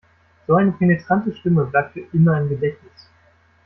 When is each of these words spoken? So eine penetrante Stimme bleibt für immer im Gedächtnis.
So 0.47 0.55
eine 0.55 0.71
penetrante 0.71 1.31
Stimme 1.31 1.65
bleibt 1.65 1.93
für 1.93 1.99
immer 2.11 2.39
im 2.41 2.49
Gedächtnis. 2.49 3.07